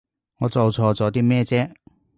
[0.39, 1.71] 我做錯咗啲咩啫？